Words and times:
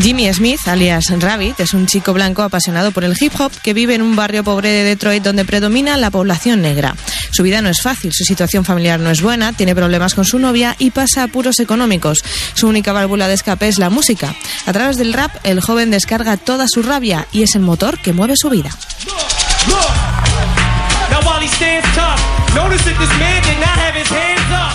Jimmy 0.00 0.32
Smith, 0.32 0.60
alias 0.66 1.06
Rabbit, 1.18 1.58
es 1.60 1.74
un 1.74 1.86
chico 1.86 2.12
blanco 2.12 2.42
apasionado 2.42 2.92
por 2.92 3.04
el 3.04 3.16
hip 3.18 3.32
hop 3.40 3.50
que 3.62 3.74
vive 3.74 3.94
en 3.94 4.02
un 4.02 4.14
barrio 4.14 4.44
pobre 4.44 4.68
de 4.68 4.84
Detroit 4.84 5.22
donde 5.22 5.44
predomina 5.44 5.96
la 5.96 6.10
población 6.10 6.62
negra. 6.62 6.94
Su 7.32 7.42
vida 7.42 7.62
no 7.62 7.68
es 7.68 7.80
fácil, 7.80 8.12
su 8.12 8.24
situación 8.24 8.64
familiar 8.64 9.00
no 9.00 9.10
es 9.10 9.22
buena, 9.22 9.52
tiene 9.52 9.74
problemas 9.74 10.14
con 10.14 10.24
su 10.24 10.38
novia 10.38 10.76
y 10.78 10.92
pasa 10.92 11.24
apuros 11.24 11.58
económicos. 11.58 12.22
Su 12.54 12.68
única 12.68 12.92
válvula 12.92 13.26
de 13.26 13.34
escape 13.34 13.66
es 13.66 13.78
la 13.78 13.90
música. 13.90 14.34
A 14.66 14.72
través 14.72 14.98
del 14.98 15.12
rap, 15.12 15.34
el 15.42 15.60
joven 15.60 15.90
descarga 15.90 16.36
toda 16.36 16.66
su 16.68 16.82
rabia 16.82 17.26
y 17.32 17.42
es 17.42 17.54
el 17.56 17.62
motor 17.62 17.98
que 17.98 18.12
mueve 18.12 18.34
su 18.36 18.50
vida. 18.50 18.70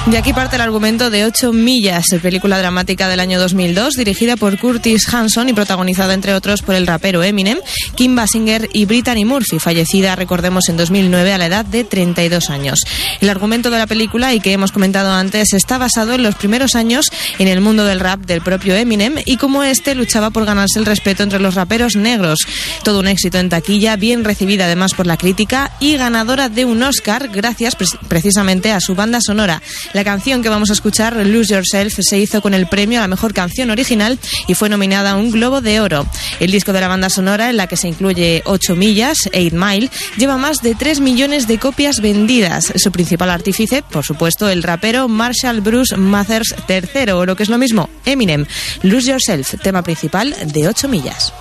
De 0.05 0.17
aquí 0.17 0.33
parte 0.33 0.57
el 0.57 0.61
argumento 0.61 1.09
de 1.09 1.25
8 1.25 1.53
millas, 1.53 2.05
película 2.21 2.59
dramática 2.59 3.07
del 3.07 3.19
año 3.19 3.39
2002, 3.39 3.95
dirigida 3.95 4.35
por 4.35 4.59
Curtis 4.59 5.11
Hanson 5.11 5.49
y 5.49 5.53
protagonizada 5.53 6.13
entre 6.13 6.33
otros 6.33 6.61
por 6.61 6.75
el 6.75 6.85
rapero 6.85 7.23
Eminem, 7.23 7.57
Kim 7.95 8.16
Basinger 8.16 8.69
y 8.73 8.85
Brittany 8.85 9.25
Murphy, 9.25 9.59
fallecida, 9.59 10.16
recordemos, 10.16 10.69
en 10.69 10.77
2009 10.77 11.33
a 11.33 11.38
la 11.38 11.45
edad 11.45 11.66
de 11.66 11.83
32 11.83 12.49
años. 12.49 12.81
El 13.21 13.29
argumento 13.29 13.71
de 13.71 13.77
la 13.77 13.88
película, 13.88 14.33
y 14.33 14.39
que 14.39 14.51
hemos 14.51 14.71
comentado 14.71 15.11
antes, 15.11 15.53
está 15.53 15.77
basado 15.77 16.13
en 16.13 16.21
los 16.21 16.35
primeros 16.35 16.75
años 16.75 17.05
en 17.39 17.47
el 17.47 17.61
mundo 17.61 17.85
del 17.85 18.01
rap 18.01 18.19
del 18.19 18.41
propio 18.41 18.75
Eminem 18.75 19.16
y 19.25 19.38
cómo 19.38 19.63
este 19.63 19.95
luchaba 19.95 20.29
por 20.29 20.45
ganarse 20.45 20.79
el 20.79 20.85
respeto 20.85 21.23
entre 21.23 21.39
los 21.39 21.55
raperos 21.55 21.95
negros. 21.95 22.39
Todo 22.83 22.99
un 22.99 23.07
éxito 23.07 23.39
en 23.39 23.49
taquilla, 23.49 23.95
bien 23.95 24.25
recibida 24.25 24.66
además 24.66 24.94
por 24.94 25.07
la 25.07 25.17
crítica 25.17 25.71
y 25.79 25.95
ganadora 25.97 26.49
de 26.49 26.66
un 26.66 26.83
Oscar 26.83 27.29
gracias 27.29 27.62
precisamente 28.08 28.72
a 28.72 28.80
su 28.80 28.95
banda 28.95 29.19
sonora. 29.22 29.61
La 29.94 30.03
canción 30.03 30.42
que 30.42 30.50
vamos 30.50 30.69
a 30.69 30.73
escuchar, 30.73 31.16
Lose 31.16 31.53
Yourself, 31.53 32.00
se 32.02 32.19
hizo 32.19 32.42
con 32.42 32.53
el 32.53 32.67
premio 32.67 33.00
a 33.00 33.02
la 33.02 33.08
mejor 33.08 33.33
canción 33.33 33.69
original 33.69 34.19
y 34.47 34.53
fue 34.53 34.69
nominada 34.69 35.11
a 35.11 35.16
un 35.16 35.31
Globo 35.31 35.61
de 35.61 35.80
Oro. 35.80 36.06
El 36.39 36.52
disco 36.52 36.73
de 36.73 36.81
la 36.81 36.88
banda 36.88 37.09
sonora, 37.09 37.50
en 37.50 37.58
la 37.58 37.67
que 37.67 37.78
se 37.78 37.88
incluye 37.88 38.41
8 38.45 38.75
millas, 38.75 39.17
8 39.34 39.56
Mile, 39.56 39.89
lleva 40.17 40.38
más 40.38 40.61
de 40.61 40.75
3 40.75 41.00
millones 41.00 41.47
de 41.47 41.58
copias 41.58 42.00
vendidas. 42.00 42.73
Su 42.75 42.91
principal 42.91 43.30
artífice, 43.30 43.84
por 43.84 44.06
supuesto, 44.06 44.50
el 44.50 44.64
rapero 44.64 45.08
Marshall 45.08 45.62
Bruce 45.62 45.96
Mathers 45.96 46.56
III, 46.68 47.12
o 47.12 47.25
lo 47.25 47.35
que 47.35 47.44
es 47.44 47.50
lo 47.50 47.57
mismo, 47.57 47.90
Eminem. 48.06 48.46
Lose 48.81 49.09
Yourself, 49.09 49.56
tema 49.62 49.84
principal 49.84 50.35
de 50.52 50.68
8 50.68 50.88
millas. 50.88 51.34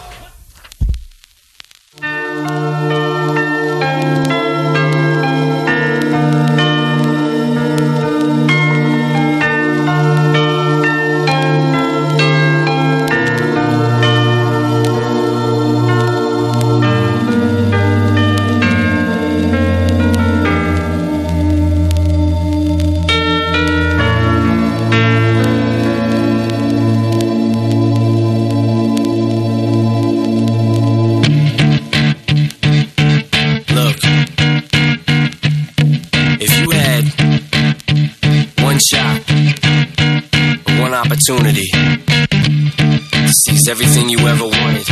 Opportunity 41.23 41.69
to 41.71 43.29
seize 43.29 43.69
everything 43.69 44.09
you 44.09 44.19
ever 44.27 44.45
wanted. 44.45 44.87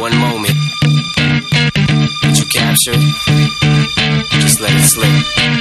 One 0.00 0.16
moment. 0.18 0.56
Did 2.22 2.38
you 2.38 2.46
capture 2.50 2.90
it? 2.94 3.06
Just 4.42 4.60
let 4.60 4.72
it 4.74 4.82
slip. 4.82 5.14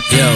Yo. 0.10 0.30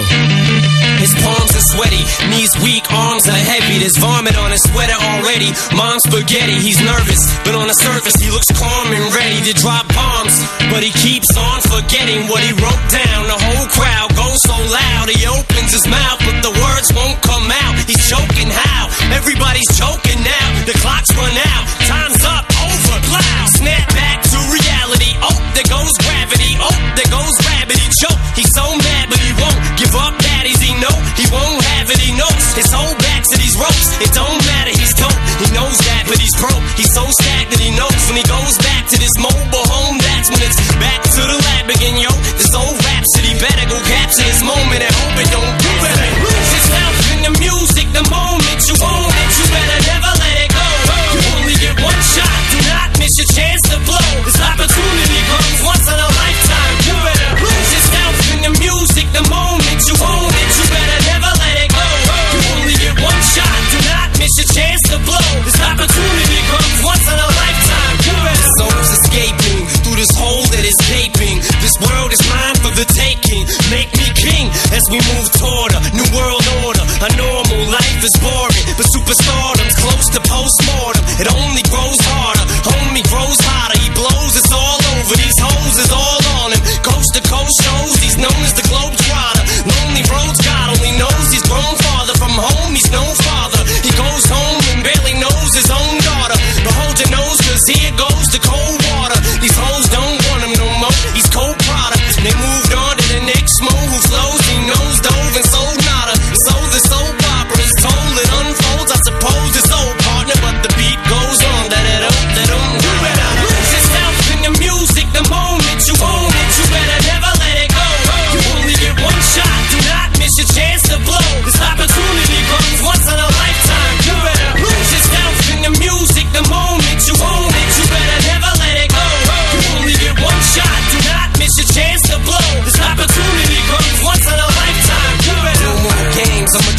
His 1.02 1.16
palms 1.24 1.56
are 1.56 1.68
sweaty, 1.74 2.04
knees 2.30 2.54
weak, 2.62 2.84
arms 2.92 3.26
are 3.28 3.32
heavy. 3.50 3.80
There's 3.80 3.98
vomit 3.98 4.38
on 4.38 4.52
his 4.52 4.62
sweater 4.62 5.00
already. 5.00 5.50
Mom's 5.74 6.04
spaghetti, 6.04 6.60
he's 6.60 6.78
nervous, 6.84 7.22
but 7.42 7.56
on 7.56 7.68
the 7.68 7.78
surface 7.80 8.16
he 8.20 8.30
looks 8.30 8.52
calm 8.52 8.94
and 8.94 9.16
ready 9.16 9.42
to 9.50 9.54
drop 9.58 9.88
bombs. 9.96 10.38
But 10.70 10.84
he 10.84 10.92
keeps 10.92 11.34
on 11.34 11.62
forgetting 11.66 12.28
what 12.28 12.44
he 12.44 12.52
wrote 12.52 12.86
down. 12.92 13.26
The 13.26 13.40
whole 13.42 13.68
crowd 13.74 14.10
goes 14.14 14.38
so 14.44 14.54
loud, 14.54 15.10
he 15.10 15.26
opens 15.26 15.72
his 15.72 15.88
mouth, 15.88 16.20
but 16.20 16.44
the 16.46 16.54
words 16.54 16.92
won't 16.94 17.18
come 17.24 17.29